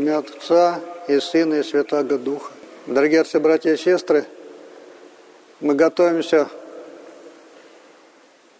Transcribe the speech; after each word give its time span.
имя 0.00 0.18
Отца 0.18 0.80
и 1.08 1.20
Сына 1.20 1.56
и 1.56 1.62
Святаго 1.62 2.16
Духа. 2.16 2.50
Дорогие 2.86 3.20
отцы, 3.20 3.38
братья 3.38 3.74
и 3.74 3.76
сестры, 3.76 4.24
мы 5.60 5.74
готовимся 5.74 6.48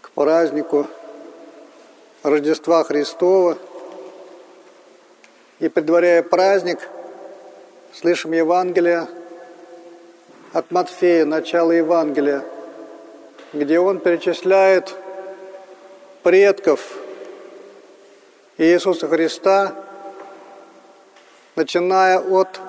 к 0.03 0.11
празднику 0.11 0.87
Рождества 2.23 2.85
Христова. 2.85 3.57
И 5.61 5.71
предваряя 5.71 6.23
праздник, 6.23 6.79
слышим 7.95 8.33
Евангелие 8.33 9.09
от 10.53 10.71
Матфея, 10.71 11.25
начало 11.25 11.73
Евангелия, 11.73 12.45
где 13.55 13.81
он 13.81 13.99
перечисляет 13.99 14.95
предков 16.23 16.99
Иисуса 18.59 19.09
Христа, 19.09 19.87
начиная 21.57 22.19
от 22.19 22.61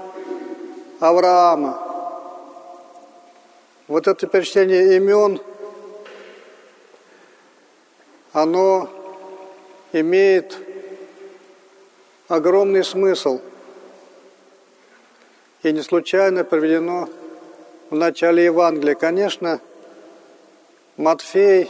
Авраама. 0.99 1.79
Вот 3.87 4.07
это 4.07 4.27
перечисление 4.27 4.95
имен, 4.97 5.39
оно 8.33 8.89
имеет 9.91 10.57
огромный 12.27 12.83
смысл 12.83 13.41
и 15.63 15.71
не 15.71 15.81
случайно 15.81 16.43
приведено 16.43 17.09
в 17.89 17.95
начале 17.95 18.45
Евангелия. 18.45 18.95
Конечно, 18.95 19.59
Матфей 20.95 21.69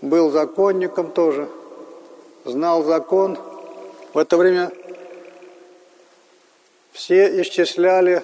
был 0.00 0.30
законником 0.30 1.10
тоже, 1.10 1.48
знал 2.44 2.82
закон. 2.82 3.38
В 4.14 4.18
это 4.18 4.38
время 4.38 4.72
все 6.96 7.42
исчисляли 7.42 8.22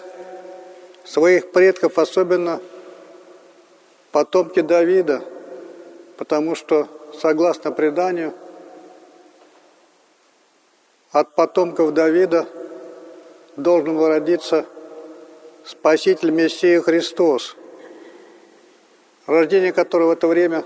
своих 1.04 1.52
предков, 1.52 1.98
особенно 1.98 2.58
потомки 4.12 4.60
Давида, 4.60 5.22
потому 6.16 6.54
что, 6.54 6.88
согласно 7.20 7.70
преданию, 7.70 8.32
от 11.10 11.34
потомков 11.34 11.92
Давида 11.92 12.48
должен 13.56 13.94
был 13.94 14.08
родиться 14.08 14.64
Спаситель 15.66 16.30
Мессия 16.30 16.80
Христос, 16.80 17.54
рождение 19.26 19.74
которого 19.74 20.08
в 20.08 20.12
это 20.12 20.26
время 20.28 20.64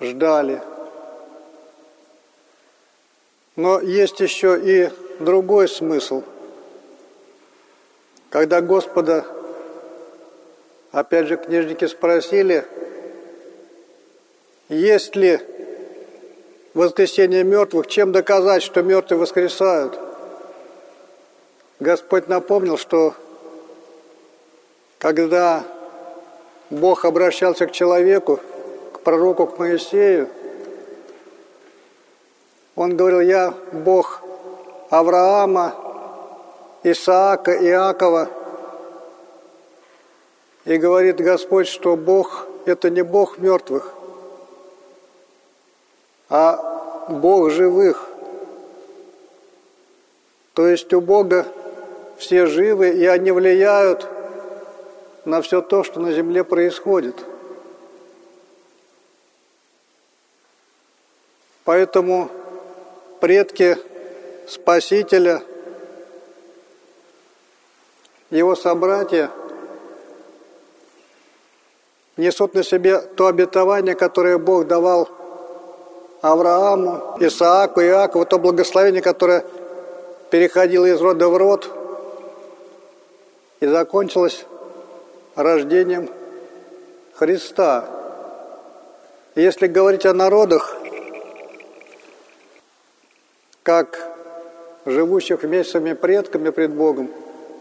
ждали. 0.00 0.60
Но 3.54 3.80
есть 3.80 4.18
еще 4.18 4.60
и 4.60 4.90
другой 5.20 5.68
смысл. 5.68 6.24
Когда 8.34 8.60
Господа, 8.60 9.24
опять 10.90 11.28
же, 11.28 11.36
книжники 11.36 11.84
спросили, 11.84 12.66
есть 14.68 15.14
ли 15.14 15.38
воскресение 16.74 17.44
мертвых, 17.44 17.86
чем 17.86 18.10
доказать, 18.10 18.64
что 18.64 18.82
мертвые 18.82 19.20
воскресают. 19.20 19.96
Господь 21.78 22.26
напомнил, 22.26 22.76
что 22.76 23.14
когда 24.98 25.62
Бог 26.70 27.04
обращался 27.04 27.68
к 27.68 27.70
человеку, 27.70 28.40
к 28.94 28.98
пророку, 29.02 29.46
к 29.46 29.60
Моисею, 29.60 30.28
он 32.74 32.96
говорил, 32.96 33.20
я 33.20 33.54
Бог 33.70 34.22
Авраама, 34.90 35.83
Исаака, 36.84 37.52
Иакова. 37.52 38.28
И 40.66 40.76
говорит 40.76 41.16
Господь, 41.16 41.66
что 41.66 41.96
Бог– 41.96 42.46
это 42.66 42.90
не 42.90 43.02
Бог 43.02 43.38
мертвых, 43.38 43.92
а 46.28 47.06
Бог 47.08 47.50
живых. 47.50 48.08
То 50.52 50.68
есть 50.68 50.92
у 50.94 51.00
Бога 51.00 51.46
все 52.18 52.46
живы, 52.46 52.90
и 52.90 53.06
они 53.06 53.30
влияют 53.32 54.06
на 55.24 55.42
все 55.42 55.60
то, 55.60 55.84
что 55.84 56.00
на 56.00 56.12
земле 56.12 56.44
происходит. 56.44 57.16
Поэтому 61.64 62.30
предки 63.20 63.78
Спасителя, 64.46 65.42
его 68.34 68.56
собратья 68.56 69.30
несут 72.16 72.54
на 72.54 72.64
себе 72.64 72.98
то 72.98 73.28
обетование, 73.28 73.94
которое 73.94 74.38
Бог 74.38 74.66
давал 74.66 75.08
Аврааму, 76.20 77.16
Исааку, 77.20 77.80
Иакову, 77.80 78.26
то 78.26 78.40
благословение, 78.40 79.02
которое 79.02 79.44
переходило 80.30 80.84
из 80.84 81.00
рода 81.00 81.28
в 81.28 81.36
род 81.36 81.70
и 83.60 83.66
закончилось 83.66 84.44
рождением 85.36 86.10
Христа. 87.14 87.84
Если 89.36 89.68
говорить 89.68 90.06
о 90.06 90.12
народах, 90.12 90.76
как 93.62 93.96
живущих 94.86 95.44
вместе 95.44 95.78
с 95.78 95.94
предками 95.94 96.50
пред 96.50 96.72
Богом, 96.72 97.10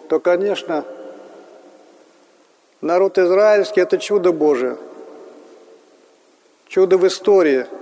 то, 0.10 0.20
конечно, 0.20 0.86
народ 2.82 3.18
израильский– 3.18 3.82
это 3.82 3.98
чудо 3.98 4.32
Божие, 4.32 4.78
чудо 6.68 6.98
в 6.98 7.08
истории– 7.08 7.66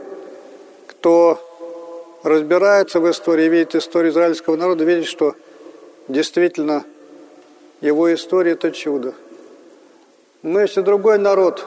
кто 1.01 1.39
разбирается 2.21 2.99
в 2.99 3.09
истории, 3.09 3.49
видит 3.49 3.73
историю 3.73 4.11
израильского 4.11 4.55
народа, 4.55 4.83
видит, 4.83 5.07
что 5.07 5.33
действительно 6.07 6.83
его 7.81 8.13
история– 8.13 8.51
это 8.53 8.69
чудо. 8.69 9.15
Но 10.43 10.61
есть 10.61 10.77
и 10.77 10.81
другой 10.81 11.17
народ, 11.17 11.65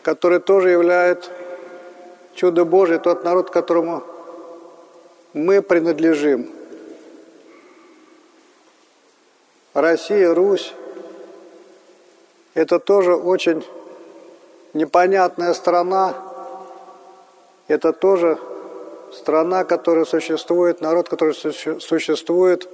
который 0.00 0.40
тоже 0.40 0.70
является 0.70 1.30
чудо 2.34 2.64
Божие, 2.64 2.98
тот 2.98 3.22
народ, 3.22 3.50
которому 3.50 4.02
мы 5.34 5.60
принадлежим. 5.60 6.48
Россия, 9.74 10.32
Русь– 10.32 10.72
это 12.54 12.78
тоже 12.78 13.16
очень 13.16 13.66
непонятная 14.72 15.52
страна, 15.52 16.14
это 17.66 17.92
тоже 17.92 18.38
страна, 19.12 19.64
которая 19.64 20.04
существует, 20.04 20.80
народ, 20.80 21.08
который 21.08 21.34
существует 21.34 22.68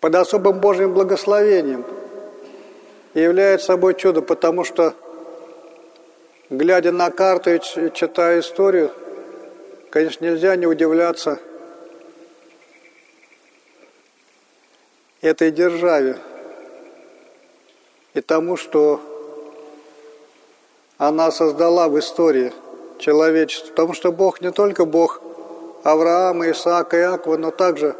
под 0.00 0.14
особым 0.14 0.60
Божьим 0.60 0.92
благословением. 0.92 1.86
И 3.14 3.20
является 3.20 3.68
собой 3.68 3.94
чудо, 3.94 4.20
потому 4.20 4.64
что, 4.64 4.92
глядя 6.50 6.92
на 6.92 7.10
карту 7.10 7.54
и 7.54 7.60
читая 7.94 8.40
историю, 8.40 8.92
конечно, 9.88 10.26
нельзя 10.26 10.54
не 10.56 10.66
удивляться 10.66 11.38
этой 15.20 15.50
державе 15.50 16.18
и 18.14 18.20
тому, 18.20 18.56
что 18.56 19.00
она 20.96 21.30
создала 21.30 21.88
в 21.88 21.98
истории 21.98 22.52
человечества. 22.98 23.70
Потому 23.70 23.94
что 23.94 24.12
Бог 24.12 24.40
не 24.40 24.50
только 24.50 24.84
Бог 24.84 25.20
Авраама, 25.84 26.50
Исаака, 26.50 26.98
Иакова, 26.98 27.36
но 27.36 27.50
также 27.50 27.96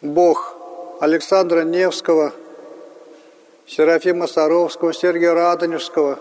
Бог 0.00 0.54
Александра 1.00 1.62
Невского, 1.62 2.32
Серафима 3.66 4.26
Саровского, 4.26 4.92
Сергия 4.92 5.32
Радонежского, 5.32 6.18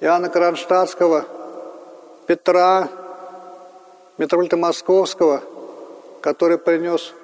Иоанна 0.00 0.28
Кронштадтского, 0.28 1.24
Петра, 2.26 2.88
митрополита 4.18 4.56
Московского, 4.56 5.42
который 6.20 6.58
принес 6.58 7.14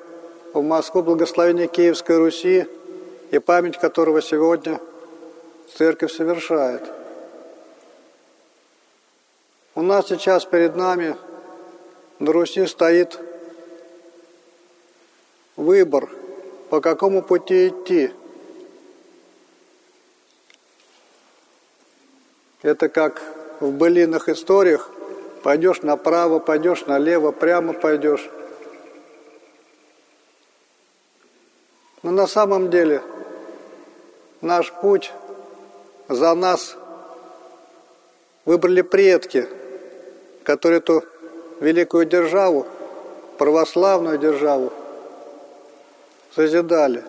в 0.55 0.63
Москву 0.63 1.03
благословение 1.03 1.67
Киевской 1.67 2.17
Руси 2.17 2.67
и 3.31 3.39
память 3.39 3.79
которого 3.79 4.23
сегодня– 4.23 4.81
церковь 5.77 6.13
совершает. 6.13 6.83
У 9.75 9.83
нас 9.83 10.07
сейчас 10.07 10.45
перед 10.45 10.77
нами 10.77 11.17
на 12.21 12.33
Руси 12.33 12.67
стоит 12.67 13.19
выбор, 15.57 16.09
по 16.71 16.81
какому 16.81 17.23
пути 17.23 17.69
идти. 17.69 18.13
Это 22.63 22.89
как 22.89 23.21
в 23.61 23.73
былинных 23.73 24.29
историях 24.29 24.91
Пойдешь 25.45 25.83
направо, 25.83 26.39
пойдешь 26.39 26.87
налево, 26.87 27.31
прямо 27.31 27.75
пойдешь. 27.75 28.31
Но 32.05 32.11
на 32.11 32.27
самом 32.27 32.69
деле 32.69 33.03
наш 34.43 34.71
путь 34.71 35.11
за 36.07 36.35
нас 36.35 36.77
выбрали 38.45 38.83
предки, 38.83 39.49
которые 40.43 40.81
эту 40.81 41.03
великую 41.61 42.05
державу, 42.05 42.67
православную 43.39 44.19
державу, 44.19 44.71
созидали. 46.35 47.03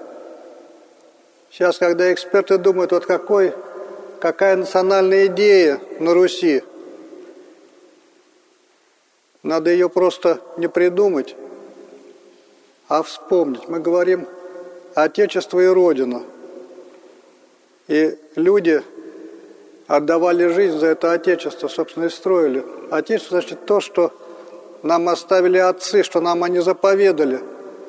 Сейчас, 1.52 1.78
когда 1.78 2.14
эксперты 2.14 2.58
думают, 2.58 2.94
вот 2.94 3.06
какой, 3.06 3.54
какая 4.22 4.56
национальная 4.56 5.26
идея 5.26 5.82
на 6.00 6.14
Руси, 6.14 6.64
надо 9.44 9.72
ее 9.72 9.90
просто 9.90 10.40
не 10.56 10.70
придумать, 10.70 11.36
а 12.88 13.04
вспомнить. 13.04 13.68
Мы 13.68 13.82
говорим 13.82 14.26
Отечество 14.96 15.60
и 15.60 15.68
Родина. 15.68 16.24
И 17.90 18.18
люди 18.36 18.82
отдавали 19.88 20.48
жизнь 20.48 20.80
за 20.80 20.88
это 20.88 21.12
Отечество, 21.12 21.68
собственно, 21.68 22.06
и 22.06 22.10
строили. 22.10 22.66
Отечество 22.90 23.42
значит 23.42 23.66
то, 23.66 23.82
что 23.82 24.14
нам 24.84 25.10
оставили 25.10 25.58
отцы, 25.58 26.02
что 26.02 26.22
нам 26.22 26.44
они 26.44 26.60
заповедали. 26.60 27.42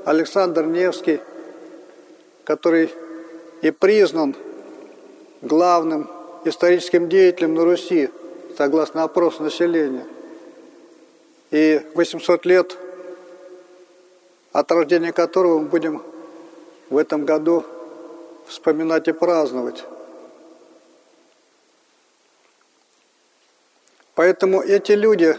Александр 0.05 0.67
Невский, 0.67 1.21
который 2.45 2.91
и 3.63 3.71
признан 3.71 4.35
главным 5.43 6.11
историческим 6.45 7.09
деятелем 7.09 7.55
на 7.55 7.65
Руси, 7.65 8.11
согласно 8.59 9.05
опросу 9.05 9.45
населения. 9.45 10.07
И 11.53 11.81
800 11.95 12.45
лет 12.47 12.77
от 14.53 14.73
рождения 14.73 15.13
которого 15.13 15.61
мы 15.61 15.67
будем 15.67 16.03
в 16.91 16.97
этом 16.97 17.25
году 17.25 17.65
вспоминать 18.47 19.09
и 19.09 19.13
праздновать. 19.13 19.85
Поэтому 24.15 24.63
эти 24.63 24.93
люди 24.93 25.37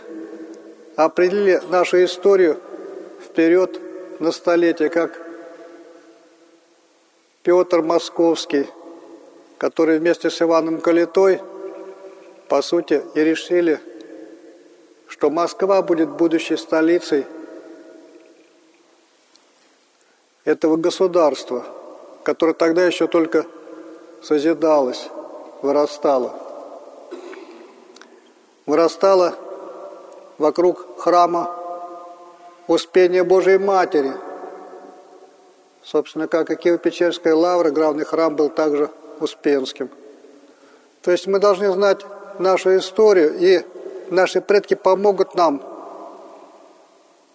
определили 0.95 1.61
нашу 1.69 2.03
историю 2.03 2.59
вперед 3.23 3.79
на 4.19 4.31
столетие, 4.31 4.89
как 4.89 5.19
Петр 7.43 7.81
Московский, 7.81 8.67
который 9.57 9.99
вместе 9.99 10.29
с 10.29 10.41
Иваном 10.41 10.79
Калитой, 10.79 11.41
по 12.49 12.61
сути, 12.61 13.01
и 13.15 13.19
решили, 13.21 13.79
что 15.07 15.29
Москва 15.29 15.81
будет 15.81 16.09
будущей 16.09 16.57
столицей 16.57 17.25
этого 20.47 20.77
государства, 20.77 21.65
которое 22.23 22.53
тогда 22.53 22.85
еще 22.85 23.07
только 23.07 23.45
созидалось, 24.23 25.09
вырастало. 25.61 26.33
Вырастало 28.65 29.35
вокруг 30.37 31.01
храма 31.01 31.53
Успения 32.67 33.25
Божией 33.25 33.57
Матери. 33.57 34.13
Собственно, 35.83 36.29
как 36.29 36.49
и 36.49 36.55
Киево-Печерская 36.55 37.33
лавра, 37.33 37.69
главный 37.69 38.05
храм 38.05 38.33
был 38.33 38.49
также 38.49 38.89
Успенским. 39.19 39.89
То 41.01 41.11
есть 41.11 41.27
мы 41.27 41.39
должны 41.39 41.73
знать 41.73 42.05
нашу 42.39 42.77
историю, 42.77 43.35
и 43.37 43.65
наши 44.09 44.39
предки 44.39 44.75
помогут 44.75 45.35
нам 45.35 45.61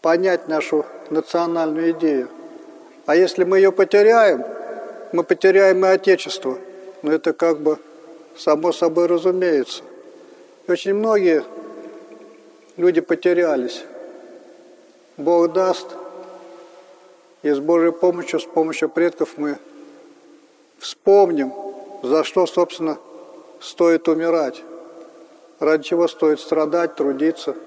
понять 0.00 0.49
нашу 0.49 0.87
национальную 1.11 1.91
идею. 1.91 2.31
А 3.07 3.17
если 3.17 3.45
мы 3.45 3.59
ее 3.59 3.73
потеряем, 3.73 4.45
мы 5.13 5.25
потеряем 5.25 5.85
и 5.85 5.89
Отечество. 5.89 6.59
Но 7.03 7.13
это 7.13 7.33
как 7.33 7.61
бы 7.61 7.79
само 8.37 8.73
собой 8.73 9.07
разумеется. 9.07 9.83
И 10.67 10.71
очень 10.71 10.95
многие 10.95 11.45
люди 12.77 13.01
потерялись. 13.01 13.85
Бог 15.17 15.53
даст, 15.53 15.89
и 17.43 17.51
с 17.51 17.59
Божьей 17.59 17.93
помощью, 17.93 18.41
с 18.41 18.45
помощью 18.45 18.89
предков 18.89 19.35
мы 19.37 19.59
вспомним, 20.79 21.53
за 22.03 22.25
что, 22.25 22.47
собственно, 22.47 22.99
стоит 23.61 24.09
умирать, 24.09 24.63
ради 25.59 25.85
чего 25.85 26.09
стоит 26.09 26.41
страдать, 26.41 26.95
трудиться– 26.95 27.57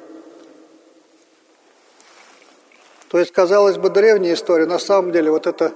То 3.16 3.20
есть, 3.20 3.32
казалось 3.32 3.78
бы, 3.78 3.90
древняя 3.90 4.34
история, 4.34 4.66
на 4.66 4.78
самом 4.78 5.14
деле 5.14 5.32
вот 5.32 5.48
это 5.48 5.72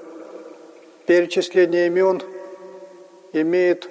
перечисление 1.05 1.87
имен 1.87 2.21
имеет 3.31 3.89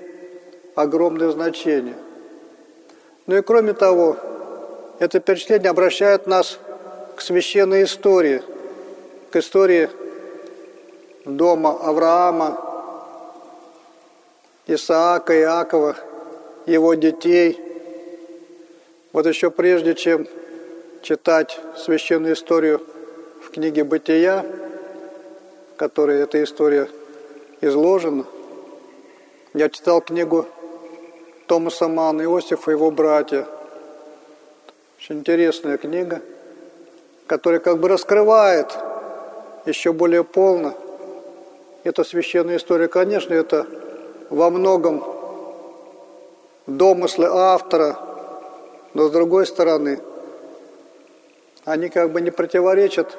огромное 0.74 1.30
значение. 1.30 1.94
Ну 3.26 3.38
и 3.38 3.40
кроме 3.40 3.72
того, 3.72 4.18
это 4.98 5.18
перечисление 5.20 5.70
обращает 5.70 6.26
нас 6.26 6.58
к 7.16 7.22
священной 7.22 7.84
истории, 7.84 8.42
к 9.30 9.36
истории 9.36 9.88
дома 11.24 11.70
Авраама, 11.70 12.60
Исаака, 14.66 15.34
Иакова, 15.40 15.96
его 16.66 16.92
детей. 16.92 17.58
Вот 19.14 19.24
еще 19.24 19.50
прежде, 19.50 19.94
чем 19.94 20.28
читать 21.00 21.58
священную 21.78 22.34
историю 22.34 22.82
в 23.48 23.50
книге 23.50 23.82
«Бытия», 23.82 24.44
в 25.72 25.76
которой 25.78 26.20
эта 26.20 26.44
история 26.44 26.86
изложена. 27.62 28.26
Я 29.54 29.70
читал 29.70 30.02
книгу 30.02 30.44
Томаса 31.46 31.88
Манна, 31.88 32.22
Иосифа 32.22 32.70
и 32.70 32.74
его 32.74 32.90
братья. 32.90 33.46
Очень 34.98 35.20
интересная 35.20 35.78
книга, 35.78 36.20
которая 37.26 37.58
как 37.58 37.78
бы 37.78 37.88
раскрывает 37.88 38.76
еще 39.64 39.94
более 39.94 40.24
полно 40.24 40.74
эту 41.84 42.04
священную 42.04 42.58
историю. 42.58 42.90
Конечно, 42.90 43.32
это 43.32 43.66
во 44.28 44.50
многом 44.50 45.02
домыслы 46.66 47.28
автора, 47.30 47.96
но 48.92 49.08
с 49.08 49.10
другой 49.10 49.46
стороны, 49.46 50.00
они 51.64 51.88
как 51.88 52.12
бы 52.12 52.20
не 52.20 52.30
противоречат 52.30 53.16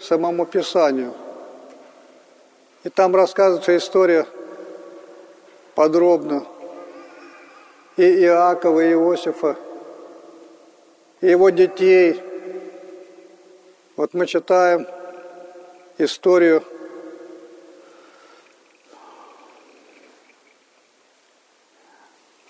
самому 0.00 0.46
Писанию. 0.46 1.14
И 2.84 2.88
там 2.88 3.14
рассказывается 3.14 3.76
история 3.76 4.26
подробно 5.74 6.46
и 7.96 8.02
Иакова, 8.02 8.80
и 8.80 8.92
Иосифа, 8.92 9.56
и 11.20 11.26
его 11.26 11.50
детей. 11.50 12.22
Вот 13.96 14.14
мы 14.14 14.26
читаем 14.26 14.86
историю 15.98 16.62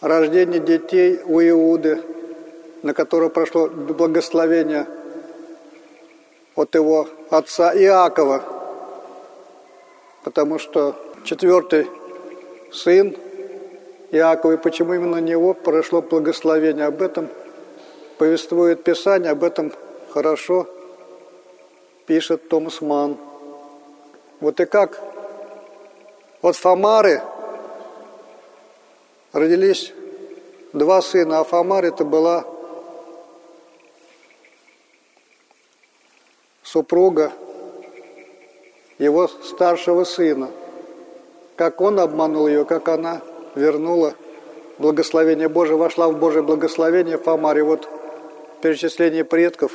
рождения 0.02 0.60
детей 0.60 1.20
у 1.24 1.40
Иуды, 1.40 2.02
на 2.82 2.92
которое 2.92 3.30
прошло 3.30 3.68
благословение– 3.68 4.86
от 6.58 6.74
его 6.74 7.06
отца 7.30 7.72
Иакова, 7.72 8.42
потому 10.24 10.58
что 10.58 10.96
четвертый 11.22 11.86
сын 12.72 13.16
Иакова, 14.10 14.54
и 14.54 14.56
почему 14.56 14.94
именно 14.94 15.18
него 15.18 15.54
прошло 15.54 16.02
благословение. 16.02 16.86
Об 16.86 17.00
этом 17.00 17.28
повествует 18.18 18.82
Писание, 18.82 19.30
об 19.30 19.44
этом 19.44 19.72
хорошо 20.12 20.66
пишет 22.06 22.48
Томас 22.48 22.80
Ман. 22.80 23.16
Вот 24.40 24.58
и 24.58 24.66
как 24.66 25.00
от 26.42 26.56
Фомары 26.56 27.22
родились 29.32 29.92
два 30.72 31.02
сына, 31.02 31.38
а 31.38 31.44
Фомар 31.44 31.84
это 31.84 32.04
была 32.04 32.44
супруга 36.68 37.32
его 38.98 39.26
старшего 39.28 40.04
сына. 40.04 40.50
Как 41.56 41.80
он 41.80 41.98
обманул 41.98 42.46
ее, 42.46 42.64
как 42.64 42.88
она 42.88 43.22
вернула 43.54 44.14
благословение 44.78 45.48
Божие, 45.48 45.76
вошла 45.76 46.08
в 46.08 46.18
Божие 46.18 46.42
благословение 46.42 47.16
Фомаре. 47.16 47.62
Вот 47.62 47.88
перечисление 48.60 49.24
предков 49.24 49.72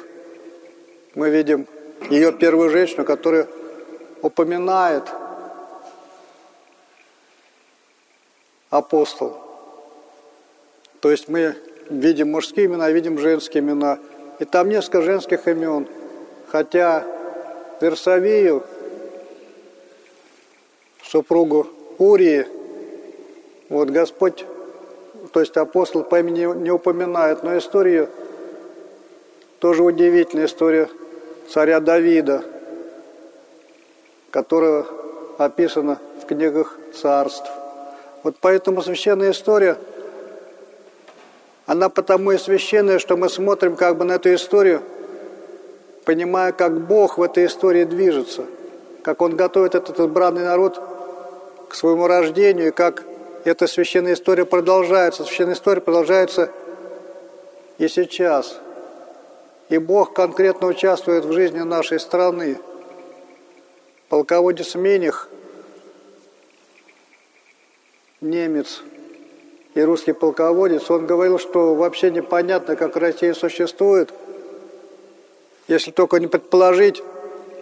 мы 1.16 1.30
видим 1.30 1.68
ее 2.10 2.32
первую 2.32 2.70
женщину, 2.70 3.06
которая 3.06 3.48
упоминает 4.22 5.04
апостол. 8.70 9.38
То 11.00 11.10
есть 11.12 11.28
мы 11.28 11.56
видим 11.90 12.32
мужские 12.32 12.68
имена, 12.68 12.92
видим 12.92 13.18
женские 13.18 13.64
имена. 13.64 13.98
И 14.40 14.46
там 14.46 14.70
несколько 14.70 15.02
женских 15.02 15.48
имен. 15.48 15.88
Хотя 16.53 17.03
Версавию, 17.81 18.62
супругу 21.03 21.65
Урии, 21.98 22.45
вот 23.69 23.89
Господь, 23.89 24.45
то 25.31 25.39
есть 25.39 25.57
апостол 25.57 26.03
по 26.03 26.19
имени 26.19 26.41
не 26.62 26.69
упоминает, 26.69 27.41
но 27.41 27.57
историю 27.57 28.07
тоже 29.57 29.81
удивительная 29.81 30.45
история 30.45 30.89
царя 31.50 31.79
Давида, 31.79 32.43
которая 34.29 34.86
описана 35.39 35.98
в 36.22 36.27
книгах 36.27 36.77
царств. 36.93 37.50
Вот 38.22 38.36
поэтому 38.39 38.83
священная 38.83 39.31
история, 39.31 39.75
она 41.65 41.89
потому 41.89 42.31
и 42.31 42.38
священная, 42.38 43.00
что 43.00 43.17
мы 43.17 43.27
смотрим 43.27 43.75
как 43.75 43.98
бы 43.98 44.05
на 44.05 44.13
эту 44.13 44.31
историю, 44.36 44.83
понимая, 46.05 46.51
как 46.51 46.81
Бог 46.81 47.17
в 47.17 47.22
этой 47.22 47.45
истории 47.45 47.83
движется, 47.83 48.45
как 49.03 49.22
Он 49.22 49.36
готовит 49.36 49.75
этот 49.75 50.00
избранный 50.00 50.43
народ 50.43 50.81
к 51.69 51.75
своему 51.75 52.07
рождению, 52.07 52.67
и 52.67 52.72
как 52.72 53.03
эта 53.43 53.67
священная 53.67 54.13
история 54.13 54.45
продолжается. 54.45 55.24
Священная 55.24 55.55
история 55.55 55.81
продолжается 55.81 56.51
и 57.77 57.88
сейчас. 57.88 58.60
И 59.69 59.77
Бог 59.77 60.13
конкретно 60.13 60.67
участвует 60.67 61.25
в 61.25 61.33
жизни 61.33 61.60
нашей 61.60 62.00
страны. 62.00 62.60
Полководец 64.10 64.75
Мених– 64.75 65.29
немец 68.24 68.81
и 69.74 69.81
русский 69.81 70.13
полководец, 70.13 70.89
он 70.89 71.05
говорил, 71.05 71.39
что 71.39 71.75
вообще 71.75 72.12
непонятно, 72.12 72.75
как 72.75 72.95
Россия 72.95 73.33
существует, 73.33 74.13
если 75.67 75.91
только 75.91 76.20
не 76.20 76.27
предположить, 76.27 77.01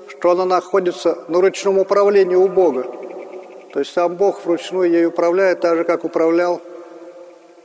что 0.08 0.32
она 0.32 0.46
находится 0.46 1.18
на 1.28 1.42
ручном 1.42 1.78
управлении 1.78 2.36
у 2.36 2.48
Бога. 2.48 2.84
То 3.74 3.80
есть 3.80 3.94
сам 3.94 4.16
Бог 4.16 4.44
вручную 4.44 4.92
ей 4.92 5.06
управляет, 5.06 5.62
так 5.62 5.78
же, 5.78 5.84
как 5.84 6.04
управлял 6.04 6.62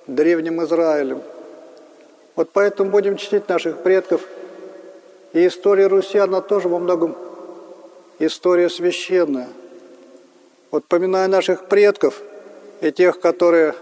древним 0.06 0.62
Израилем. 0.64 1.22
Вот 2.36 2.50
поэтому 2.52 2.90
будем 2.90 3.16
чтить 3.16 3.48
наших 3.48 3.82
предков. 3.82 4.22
И 5.32 5.46
история 5.46 5.86
Руси, 5.86 6.18
она 6.18 6.40
тоже 6.40 6.68
во 6.68 6.78
многом 6.78 7.16
история 8.18 8.70
священная. 8.70 9.48
Вот 10.70 10.84
поминая 10.84 11.28
наших 11.28 11.66
предков– 11.66 12.20
и 12.80 12.92
тех, 12.92 13.20
которые 13.20 13.74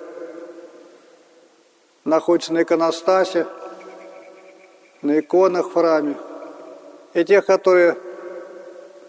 находятся 2.04 2.52
на 2.52 2.62
иконостасе, 2.62 3.46
на 5.02 5.18
иконах 5.18 5.68
в 5.68 5.73
храме, 5.73 6.16
и 7.14 7.25
тех, 7.25 7.47
которые 7.47 7.97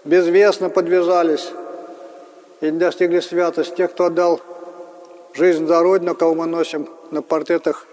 безвестно 0.04 0.70
подвязались 0.70 1.52
и 2.62 2.72
достигли 2.72 3.20
святости, 3.20 3.76
тех, 3.76 3.92
кто 3.92 4.06
отдал 4.06 4.40
жизнь 5.34 5.68
за 5.68 5.82
Родину, 5.82 6.16
кого 6.16 6.36
мы 6.36 6.46
носим 6.46 6.88
на 7.12 7.22
портретах 7.22 7.88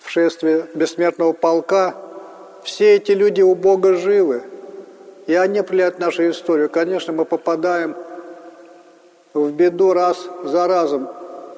в 0.00 0.08
шествии 0.08 0.64
бессмертного 0.74 1.32
полка, 1.32 1.94
все 2.62 2.96
эти 2.96 3.12
люди 3.12 3.42
у 3.42 3.54
Бога 3.54 3.94
живы, 3.94 4.42
и 5.26 5.34
они 5.34 5.58
определяют 5.58 5.98
нашу 5.98 6.28
историю. 6.30 6.70
Конечно, 6.70 7.12
мы 7.12 7.24
попадаем 7.24 7.94
в 9.34 9.50
беду 9.52 9.92
раз 9.92 10.28
за 10.44 10.66
разом. 10.66 11.08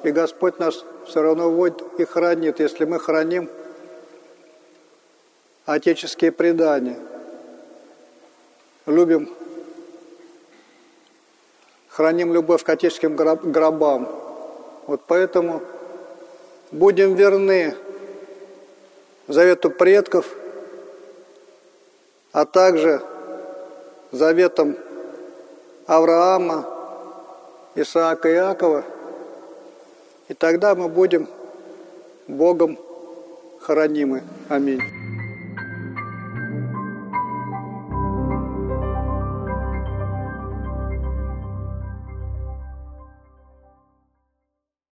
И 0.03 0.11
Господь 0.11 0.59
нас 0.59 0.83
все 1.05 1.21
равно 1.21 1.49
вводит 1.49 1.81
и 1.97 2.05
хранит, 2.05 2.59
если 2.59 2.85
мы 2.85 2.99
храним 2.99 3.49
отеческие 5.67 6.31
предания. 6.31 6.97
Любим, 8.85 9.29
храним 11.89 12.33
любовь 12.33 12.63
к 12.63 12.69
отеческим 12.69 13.15
гробам. 13.15 14.07
Вот 14.87 15.01
поэтому 15.05 15.61
будем 16.71 17.15
верны 17.15 17.75
завету 19.27 19.69
предков, 19.69 20.25
а 22.31 22.45
также 22.45 23.01
заветам 24.13 24.77
Авраама, 25.85 26.65
Исаака 27.75 28.29
и 28.29 28.35
Иакова, 28.35 28.85
и 30.29 30.33
тогда 30.33 30.75
мы 30.75 30.87
будем 30.87 31.27
Богом 32.27 32.79
хранимы. 33.59 34.23
Аминь. 34.47 34.96